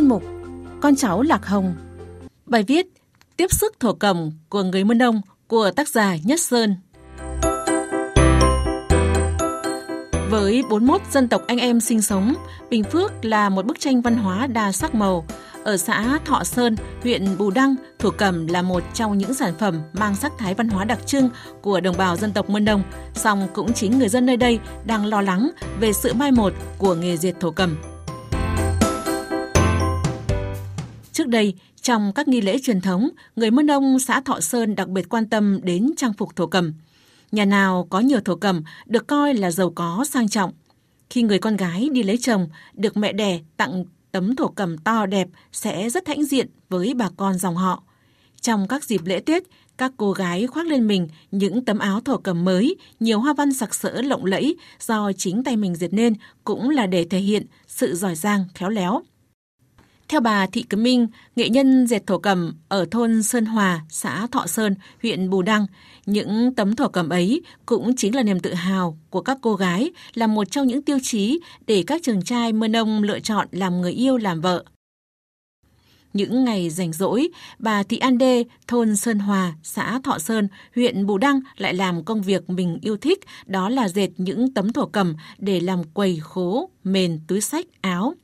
chuyên 0.00 0.08
mục 0.08 0.22
Con 0.80 0.96
cháu 0.96 1.22
Lạc 1.22 1.46
Hồng. 1.46 1.74
Bài 2.46 2.62
viết 2.62 2.86
Tiếp 3.36 3.46
sức 3.50 3.80
thổ 3.80 3.92
cẩm 3.92 4.30
của 4.48 4.62
người 4.62 4.84
Mân 4.84 4.98
Đông 4.98 5.20
của 5.46 5.70
tác 5.70 5.88
giả 5.88 6.16
Nhất 6.24 6.40
Sơn. 6.40 6.76
Với 10.30 10.62
41 10.70 11.00
dân 11.12 11.28
tộc 11.28 11.42
anh 11.46 11.58
em 11.58 11.80
sinh 11.80 12.02
sống, 12.02 12.34
Bình 12.70 12.84
Phước 12.84 13.24
là 13.24 13.48
một 13.48 13.66
bức 13.66 13.80
tranh 13.80 14.02
văn 14.02 14.16
hóa 14.16 14.46
đa 14.46 14.72
sắc 14.72 14.94
màu. 14.94 15.26
Ở 15.64 15.76
xã 15.76 16.18
Thọ 16.24 16.44
Sơn, 16.44 16.76
huyện 17.02 17.38
Bù 17.38 17.50
Đăng, 17.50 17.74
thổ 17.98 18.10
cẩm 18.10 18.46
là 18.46 18.62
một 18.62 18.82
trong 18.94 19.18
những 19.18 19.34
sản 19.34 19.54
phẩm 19.58 19.80
mang 19.92 20.14
sắc 20.16 20.32
thái 20.38 20.54
văn 20.54 20.68
hóa 20.68 20.84
đặc 20.84 21.06
trưng 21.06 21.28
của 21.60 21.80
đồng 21.80 21.96
bào 21.96 22.16
dân 22.16 22.32
tộc 22.32 22.50
Mân 22.50 22.64
Đông. 22.64 22.82
Song 23.14 23.48
cũng 23.54 23.72
chính 23.72 23.98
người 23.98 24.08
dân 24.08 24.26
nơi 24.26 24.36
đây 24.36 24.58
đang 24.84 25.06
lo 25.06 25.20
lắng 25.20 25.50
về 25.80 25.92
sự 25.92 26.14
mai 26.14 26.32
một 26.32 26.52
của 26.78 26.94
nghề 26.94 27.16
dệt 27.16 27.32
thổ 27.40 27.50
cẩm. 27.50 27.76
Trước 31.20 31.28
đây, 31.28 31.54
trong 31.82 32.12
các 32.12 32.28
nghi 32.28 32.40
lễ 32.40 32.58
truyền 32.62 32.80
thống, 32.80 33.08
người 33.36 33.50
Mân 33.50 33.66
Đông 33.66 33.98
xã 33.98 34.20
Thọ 34.20 34.40
Sơn 34.40 34.74
đặc 34.74 34.88
biệt 34.88 35.08
quan 35.08 35.28
tâm 35.28 35.58
đến 35.62 35.90
trang 35.96 36.12
phục 36.12 36.36
thổ 36.36 36.46
cẩm. 36.46 36.72
Nhà 37.32 37.44
nào 37.44 37.86
có 37.90 38.00
nhiều 38.00 38.20
thổ 38.24 38.36
cẩm 38.36 38.62
được 38.86 39.06
coi 39.06 39.34
là 39.34 39.50
giàu 39.50 39.72
có 39.74 40.04
sang 40.08 40.28
trọng. 40.28 40.52
Khi 41.10 41.22
người 41.22 41.38
con 41.38 41.56
gái 41.56 41.88
đi 41.92 42.02
lấy 42.02 42.18
chồng, 42.18 42.48
được 42.74 42.96
mẹ 42.96 43.12
đẻ 43.12 43.40
tặng 43.56 43.84
tấm 44.12 44.36
thổ 44.36 44.48
cẩm 44.48 44.78
to 44.78 45.06
đẹp 45.06 45.28
sẽ 45.52 45.90
rất 45.90 46.08
hãnh 46.08 46.24
diện 46.24 46.46
với 46.68 46.94
bà 46.94 47.08
con 47.16 47.38
dòng 47.38 47.56
họ. 47.56 47.82
Trong 48.40 48.68
các 48.68 48.84
dịp 48.84 49.00
lễ 49.04 49.20
Tết, 49.20 49.42
các 49.78 49.92
cô 49.96 50.12
gái 50.12 50.46
khoác 50.46 50.66
lên 50.66 50.86
mình 50.86 51.08
những 51.30 51.64
tấm 51.64 51.78
áo 51.78 52.00
thổ 52.00 52.16
cẩm 52.16 52.44
mới, 52.44 52.76
nhiều 53.00 53.20
hoa 53.20 53.34
văn 53.34 53.52
sặc 53.52 53.74
sỡ 53.74 54.02
lộng 54.02 54.24
lẫy 54.24 54.56
do 54.80 55.12
chính 55.12 55.44
tay 55.44 55.56
mình 55.56 55.74
dệt 55.74 55.92
nên 55.92 56.14
cũng 56.44 56.70
là 56.70 56.86
để 56.86 57.06
thể 57.10 57.18
hiện 57.18 57.46
sự 57.66 57.94
giỏi 57.94 58.14
giang, 58.14 58.44
khéo 58.54 58.68
léo. 58.68 59.02
Theo 60.10 60.20
bà 60.20 60.46
Thị 60.46 60.62
Cẩm 60.62 60.82
Minh, 60.82 61.06
nghệ 61.36 61.48
nhân 61.48 61.86
dệt 61.86 62.06
thổ 62.06 62.18
cẩm 62.18 62.54
ở 62.68 62.86
thôn 62.90 63.22
Sơn 63.22 63.46
Hòa, 63.46 63.80
xã 63.88 64.26
Thọ 64.26 64.46
Sơn, 64.46 64.74
huyện 65.02 65.30
Bù 65.30 65.42
Đăng, 65.42 65.66
những 66.06 66.54
tấm 66.54 66.76
thổ 66.76 66.88
cẩm 66.88 67.08
ấy 67.08 67.42
cũng 67.66 67.96
chính 67.96 68.14
là 68.14 68.22
niềm 68.22 68.40
tự 68.40 68.54
hào 68.54 68.98
của 69.10 69.22
các 69.22 69.38
cô 69.42 69.54
gái, 69.54 69.90
là 70.14 70.26
một 70.26 70.50
trong 70.50 70.66
những 70.66 70.82
tiêu 70.82 70.98
chí 71.02 71.40
để 71.66 71.84
các 71.86 72.02
chàng 72.04 72.22
trai 72.22 72.52
mơ 72.52 72.68
nông 72.68 73.02
lựa 73.02 73.20
chọn 73.20 73.48
làm 73.50 73.80
người 73.80 73.92
yêu 73.92 74.16
làm 74.16 74.40
vợ. 74.40 74.64
Những 76.12 76.44
ngày 76.44 76.70
rảnh 76.70 76.92
rỗi, 76.92 77.28
bà 77.58 77.82
Thị 77.82 77.98
An 77.98 78.18
Đê, 78.18 78.44
thôn 78.66 78.96
Sơn 78.96 79.18
Hòa, 79.18 79.52
xã 79.62 80.00
Thọ 80.04 80.18
Sơn, 80.18 80.48
huyện 80.74 81.06
Bù 81.06 81.18
Đăng 81.18 81.40
lại 81.56 81.74
làm 81.74 82.04
công 82.04 82.22
việc 82.22 82.50
mình 82.50 82.78
yêu 82.82 82.96
thích, 82.96 83.18
đó 83.46 83.68
là 83.68 83.88
dệt 83.88 84.08
những 84.16 84.54
tấm 84.54 84.72
thổ 84.72 84.86
cẩm 84.86 85.14
để 85.38 85.60
làm 85.60 85.84
quầy 85.84 86.18
khố, 86.22 86.70
mền, 86.84 87.20
túi 87.28 87.40
sách, 87.40 87.66
áo. 87.80 88.14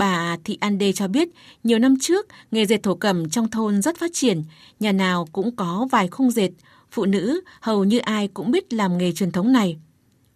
Bà 0.00 0.36
Thị 0.44 0.58
An 0.60 0.78
Đê 0.78 0.92
cho 0.92 1.08
biết, 1.08 1.28
nhiều 1.64 1.78
năm 1.78 1.94
trước, 2.00 2.26
nghề 2.50 2.66
dệt 2.66 2.82
thổ 2.82 2.94
cẩm 2.94 3.30
trong 3.30 3.50
thôn 3.50 3.82
rất 3.82 3.98
phát 3.98 4.10
triển, 4.14 4.42
nhà 4.80 4.92
nào 4.92 5.28
cũng 5.32 5.56
có 5.56 5.88
vài 5.90 6.08
khung 6.08 6.30
dệt, 6.30 6.50
phụ 6.90 7.04
nữ 7.04 7.40
hầu 7.60 7.84
như 7.84 7.98
ai 7.98 8.28
cũng 8.28 8.50
biết 8.50 8.72
làm 8.72 8.98
nghề 8.98 9.12
truyền 9.12 9.30
thống 9.30 9.52
này. 9.52 9.78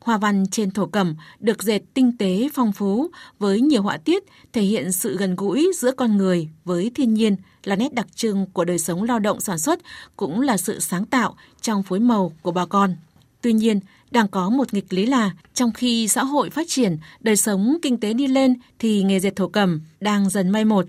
Hoa 0.01 0.19
văn 0.19 0.45
trên 0.51 0.71
thổ 0.71 0.87
cẩm 0.87 1.15
được 1.41 1.63
dệt 1.63 1.81
tinh 1.95 2.17
tế 2.19 2.49
phong 2.55 2.73
phú 2.73 3.11
với 3.39 3.61
nhiều 3.61 3.83
họa 3.83 3.97
tiết 3.97 4.25
thể 4.53 4.63
hiện 4.63 4.93
sự 4.93 5.17
gần 5.17 5.37
gũi 5.37 5.71
giữa 5.75 5.93
con 5.93 6.17
người 6.17 6.49
với 6.65 6.91
thiên 6.95 7.15
nhiên 7.15 7.37
là 7.65 7.77
nét 7.77 7.95
đặc 7.95 8.07
trưng 8.15 8.47
của 8.53 8.65
đời 8.65 8.79
sống 8.79 9.03
lao 9.03 9.19
động 9.19 9.41
sản 9.41 9.59
xuất 9.59 9.81
cũng 10.17 10.41
là 10.41 10.57
sự 10.57 10.81
sáng 10.81 11.07
tạo 11.07 11.35
trong 11.61 11.83
phối 11.83 12.01
màu 12.01 12.33
của 12.43 12.53
bà 12.53 12.67
con. 12.67 12.97
Tuy 13.45 13.53
nhiên, 13.53 13.81
đang 14.11 14.29
có 14.29 14.51
một 14.51 14.75
nghịch 14.75 14.93
lý 14.93 15.07
là 15.07 15.31
trong 15.55 15.73
khi 15.73 16.09
xã 16.09 16.25
hội 16.25 16.51
phát 16.51 16.67
triển, 16.69 16.97
đời 17.21 17.37
sống 17.37 17.77
kinh 17.83 18.01
tế 18.01 18.13
đi 18.13 18.27
lên 18.27 18.55
thì 18.79 19.03
nghề 19.03 19.21
dệt 19.21 19.37
thổ 19.37 19.49
cẩm 19.49 19.81
đang 20.01 20.31
dần 20.31 20.51
mai 20.51 20.65
một. 20.65 20.87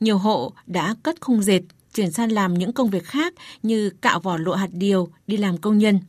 Nhiều 0.00 0.18
hộ 0.18 0.52
đã 0.66 0.94
cất 1.02 1.20
khung 1.20 1.42
dệt, 1.42 1.60
chuyển 1.94 2.10
sang 2.10 2.32
làm 2.32 2.54
những 2.54 2.72
công 2.72 2.90
việc 2.90 3.04
khác 3.04 3.34
như 3.62 3.90
cạo 3.90 4.20
vỏ 4.20 4.36
lụa 4.36 4.54
hạt 4.54 4.68
điều, 4.72 5.08
đi 5.26 5.36
làm 5.36 5.58
công 5.58 5.78
nhân. 5.78 6.00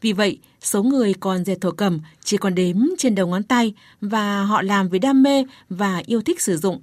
Vì 0.00 0.12
vậy, 0.12 0.38
số 0.60 0.82
người 0.82 1.14
còn 1.20 1.44
dệt 1.44 1.60
thổ 1.60 1.70
cẩm 1.70 2.00
chỉ 2.24 2.36
còn 2.36 2.54
đếm 2.54 2.76
trên 2.98 3.14
đầu 3.14 3.26
ngón 3.26 3.42
tay 3.42 3.74
và 4.00 4.42
họ 4.42 4.62
làm 4.62 4.88
vì 4.88 4.98
đam 4.98 5.22
mê 5.22 5.44
và 5.68 6.02
yêu 6.06 6.22
thích 6.22 6.40
sử 6.40 6.56
dụng. 6.56 6.80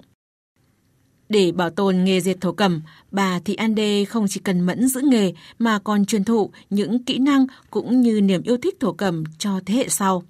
Để 1.28 1.52
bảo 1.52 1.70
tồn 1.70 2.04
nghề 2.04 2.20
dệt 2.20 2.40
thổ 2.40 2.52
cẩm, 2.52 2.82
bà 3.10 3.40
Thị 3.44 3.54
An 3.54 3.74
Đê 3.74 4.04
không 4.04 4.26
chỉ 4.28 4.40
cần 4.44 4.60
mẫn 4.60 4.88
giữ 4.88 5.00
nghề 5.00 5.32
mà 5.58 5.78
còn 5.78 6.04
truyền 6.04 6.24
thụ 6.24 6.50
những 6.70 7.04
kỹ 7.04 7.18
năng 7.18 7.46
cũng 7.70 8.00
như 8.00 8.20
niềm 8.20 8.42
yêu 8.42 8.56
thích 8.56 8.80
thổ 8.80 8.92
cẩm 8.92 9.24
cho 9.38 9.60
thế 9.66 9.74
hệ 9.74 9.88
sau. 9.88 10.22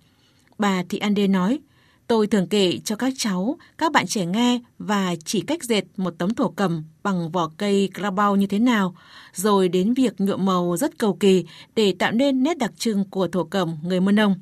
Bà 0.59 0.83
Thị 0.89 0.99
An 0.99 1.15
Đê 1.15 1.27
nói, 1.29 1.59
tôi 2.07 2.27
thường 2.27 2.47
kể 2.47 2.79
cho 2.85 2.97
các 2.97 3.13
cháu, 3.17 3.57
các 3.79 3.93
bạn 3.93 4.07
trẻ 4.07 4.27
nghe 4.27 4.61
và 4.79 5.15
chỉ 5.25 5.41
cách 5.41 5.65
dệt 5.65 5.83
một 5.97 6.15
tấm 6.19 6.35
thổ 6.35 6.49
cẩm 6.49 6.85
bằng 7.03 7.31
vỏ 7.31 7.51
cây 7.57 7.91
grabau 7.95 8.37
như 8.37 8.47
thế 8.47 8.59
nào, 8.59 8.95
rồi 9.35 9.69
đến 9.69 9.95
việc 9.95 10.21
nhuộm 10.21 10.45
màu 10.45 10.77
rất 10.77 10.99
cầu 10.99 11.17
kỳ 11.21 11.45
để 11.75 11.95
tạo 11.99 12.13
nên 12.13 12.43
nét 12.43 12.59
đặc 12.59 12.73
trưng 12.77 13.05
của 13.05 13.29
thổ 13.29 13.45
cẩm 13.45 13.77
người 13.83 14.01
Mân 14.01 14.15
Nông. 14.15 14.35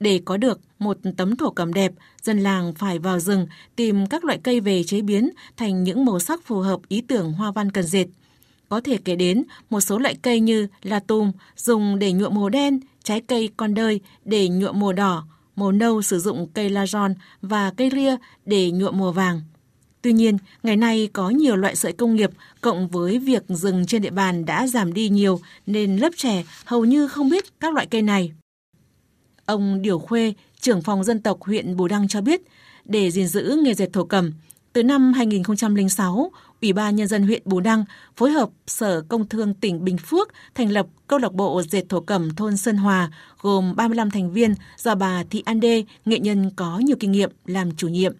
Để 0.00 0.20
có 0.24 0.36
được 0.36 0.60
một 0.78 0.98
tấm 1.16 1.36
thổ 1.36 1.50
cẩm 1.50 1.72
đẹp, 1.72 1.92
dân 2.22 2.40
làng 2.40 2.74
phải 2.74 2.98
vào 2.98 3.20
rừng 3.20 3.46
tìm 3.76 4.06
các 4.06 4.24
loại 4.24 4.38
cây 4.42 4.60
về 4.60 4.84
chế 4.84 5.00
biến 5.00 5.30
thành 5.56 5.84
những 5.84 6.04
màu 6.04 6.20
sắc 6.20 6.46
phù 6.46 6.58
hợp 6.60 6.80
ý 6.88 7.00
tưởng 7.00 7.32
hoa 7.32 7.50
văn 7.50 7.72
cần 7.72 7.84
dệt. 7.84 8.06
Có 8.68 8.80
thể 8.80 8.98
kể 9.04 9.16
đến 9.16 9.44
một 9.70 9.80
số 9.80 9.98
loại 9.98 10.14
cây 10.22 10.40
như 10.40 10.66
la 10.82 11.00
tùm 11.00 11.32
dùng 11.56 11.98
để 11.98 12.12
nhuộm 12.12 12.34
màu 12.34 12.48
đen, 12.48 12.80
trái 13.02 13.20
cây 13.20 13.50
con 13.56 13.74
đơi 13.74 14.00
để 14.24 14.48
nhuộm 14.48 14.80
màu 14.80 14.92
đỏ, 14.92 15.26
màu 15.56 15.72
nâu 15.72 16.02
sử 16.02 16.18
dụng 16.18 16.48
cây 16.54 16.70
la 16.70 16.86
giòn 16.86 17.14
và 17.42 17.72
cây 17.76 17.90
ria 17.92 18.16
để 18.44 18.70
nhuộm 18.70 18.98
màu 18.98 19.12
vàng. 19.12 19.40
Tuy 20.02 20.12
nhiên, 20.12 20.38
ngày 20.62 20.76
nay 20.76 21.08
có 21.12 21.30
nhiều 21.30 21.56
loại 21.56 21.76
sợi 21.76 21.92
công 21.92 22.16
nghiệp 22.16 22.30
cộng 22.60 22.88
với 22.88 23.18
việc 23.18 23.42
rừng 23.48 23.86
trên 23.86 24.02
địa 24.02 24.10
bàn 24.10 24.44
đã 24.44 24.66
giảm 24.66 24.92
đi 24.92 25.08
nhiều 25.08 25.40
nên 25.66 25.96
lớp 25.96 26.10
trẻ 26.16 26.44
hầu 26.64 26.84
như 26.84 27.08
không 27.08 27.28
biết 27.28 27.60
các 27.60 27.74
loại 27.74 27.86
cây 27.86 28.02
này. 28.02 28.32
Ông 29.48 29.82
Điều 29.82 29.98
Khuê, 29.98 30.34
trưởng 30.60 30.82
phòng 30.82 31.04
dân 31.04 31.20
tộc 31.20 31.42
huyện 31.42 31.76
Bù 31.76 31.88
Đăng 31.88 32.08
cho 32.08 32.20
biết, 32.20 32.40
để 32.84 33.10
gìn 33.10 33.26
giữ 33.26 33.60
nghề 33.64 33.74
dệt 33.74 33.92
thổ 33.92 34.04
cầm 34.04 34.32
từ 34.72 34.82
năm 34.82 35.12
2006, 35.12 36.32
Ủy 36.62 36.72
ban 36.72 36.96
Nhân 36.96 37.06
dân 37.06 37.22
huyện 37.22 37.42
Bù 37.44 37.60
Đăng 37.60 37.84
phối 38.16 38.30
hợp 38.30 38.50
Sở 38.66 39.00
Công 39.08 39.28
Thương 39.28 39.54
tỉnh 39.54 39.84
Bình 39.84 39.98
Phước 39.98 40.28
thành 40.54 40.70
lập 40.70 40.86
câu 41.06 41.18
lạc 41.18 41.32
bộ 41.32 41.62
dệt 41.62 41.82
thổ 41.88 42.00
cẩm 42.00 42.34
thôn 42.34 42.56
Sơn 42.56 42.76
Hòa 42.76 43.10
gồm 43.40 43.76
35 43.76 44.10
thành 44.10 44.32
viên 44.32 44.54
do 44.76 44.94
bà 44.94 45.24
Thị 45.30 45.42
An 45.46 45.60
Đê, 45.60 45.84
nghệ 46.04 46.18
nhân 46.18 46.50
có 46.56 46.78
nhiều 46.78 46.96
kinh 47.00 47.12
nghiệm 47.12 47.30
làm 47.46 47.76
chủ 47.76 47.88
nhiệm 47.88 48.12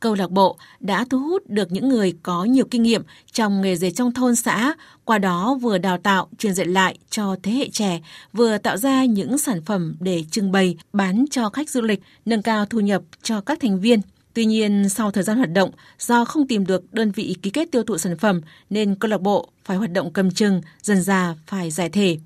câu 0.00 0.14
lạc 0.14 0.30
bộ 0.30 0.56
đã 0.80 1.04
thu 1.10 1.18
hút 1.18 1.42
được 1.50 1.72
những 1.72 1.88
người 1.88 2.14
có 2.22 2.44
nhiều 2.44 2.64
kinh 2.70 2.82
nghiệm 2.82 3.02
trong 3.32 3.60
nghề 3.60 3.76
dệt 3.76 3.90
trong 3.90 4.12
thôn 4.12 4.36
xã, 4.36 4.74
qua 5.04 5.18
đó 5.18 5.58
vừa 5.62 5.78
đào 5.78 5.98
tạo, 5.98 6.28
truyền 6.38 6.54
dạy 6.54 6.66
lại 6.66 6.98
cho 7.10 7.36
thế 7.42 7.52
hệ 7.52 7.68
trẻ, 7.68 8.00
vừa 8.32 8.58
tạo 8.58 8.76
ra 8.76 9.04
những 9.04 9.38
sản 9.38 9.62
phẩm 9.64 9.96
để 10.00 10.24
trưng 10.30 10.52
bày, 10.52 10.76
bán 10.92 11.24
cho 11.30 11.48
khách 11.48 11.70
du 11.70 11.80
lịch, 11.80 12.02
nâng 12.24 12.42
cao 12.42 12.66
thu 12.66 12.80
nhập 12.80 13.02
cho 13.22 13.40
các 13.40 13.60
thành 13.60 13.80
viên. 13.80 14.00
Tuy 14.34 14.44
nhiên, 14.44 14.88
sau 14.88 15.10
thời 15.10 15.24
gian 15.24 15.36
hoạt 15.36 15.52
động, 15.52 15.70
do 15.98 16.24
không 16.24 16.46
tìm 16.46 16.66
được 16.66 16.94
đơn 16.94 17.10
vị 17.10 17.36
ký 17.42 17.50
kết 17.50 17.68
tiêu 17.72 17.82
thụ 17.82 17.98
sản 17.98 18.18
phẩm 18.18 18.40
nên 18.70 18.94
câu 18.94 19.10
lạc 19.10 19.20
bộ 19.20 19.48
phải 19.64 19.76
hoạt 19.76 19.92
động 19.92 20.12
cầm 20.12 20.30
chừng, 20.30 20.60
dần 20.82 21.02
già 21.02 21.34
phải 21.46 21.70
giải 21.70 21.88
thể. 21.88 22.18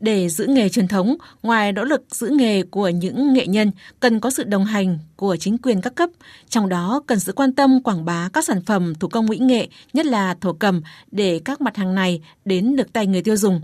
Để 0.00 0.28
giữ 0.28 0.46
nghề 0.46 0.68
truyền 0.68 0.88
thống, 0.88 1.16
ngoài 1.42 1.72
nỗ 1.72 1.84
lực 1.84 2.02
giữ 2.10 2.28
nghề 2.28 2.62
của 2.62 2.88
những 2.88 3.32
nghệ 3.32 3.46
nhân, 3.46 3.70
cần 4.00 4.20
có 4.20 4.30
sự 4.30 4.44
đồng 4.44 4.64
hành 4.64 4.98
của 5.16 5.36
chính 5.36 5.58
quyền 5.58 5.80
các 5.80 5.94
cấp, 5.94 6.10
trong 6.48 6.68
đó 6.68 7.02
cần 7.06 7.20
sự 7.20 7.32
quan 7.32 7.52
tâm 7.52 7.82
quảng 7.82 8.04
bá 8.04 8.28
các 8.32 8.44
sản 8.44 8.62
phẩm 8.62 8.94
thủ 8.94 9.08
công 9.08 9.26
mỹ 9.26 9.38
nghệ, 9.38 9.68
nhất 9.92 10.06
là 10.06 10.34
thổ 10.40 10.52
cầm, 10.52 10.82
để 11.10 11.40
các 11.44 11.60
mặt 11.60 11.76
hàng 11.76 11.94
này 11.94 12.20
đến 12.44 12.76
được 12.76 12.92
tay 12.92 13.06
người 13.06 13.22
tiêu 13.22 13.36
dùng. 13.36 13.60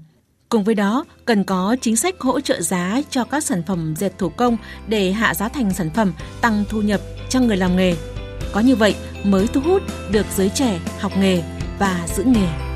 Cùng 0.49 0.65
với 0.65 0.75
đó, 0.75 1.05
cần 1.25 1.45
có 1.45 1.77
chính 1.81 1.97
sách 1.97 2.21
hỗ 2.21 2.41
trợ 2.41 2.61
giá 2.61 3.01
cho 3.11 3.25
các 3.25 3.45
sản 3.45 3.63
phẩm 3.67 3.95
dệt 3.97 4.19
thủ 4.19 4.29
công 4.29 4.57
để 4.89 5.13
hạ 5.13 5.35
giá 5.35 5.49
thành 5.49 5.75
sản 5.75 5.91
phẩm, 5.95 6.13
tăng 6.41 6.65
thu 6.69 6.83
nhập 6.83 7.01
cho 7.29 7.41
người 7.41 7.57
làm 7.57 7.77
nghề. 7.77 7.95
Có 8.53 8.61
như 8.61 8.77
vậy 8.77 8.95
mới 9.25 9.47
thu 9.47 9.61
hút 9.61 9.83
được 10.11 10.27
giới 10.37 10.49
trẻ 10.49 10.81
học 10.99 11.13
nghề 11.19 11.43
và 11.79 12.07
giữ 12.17 12.25
nghề. 12.25 12.70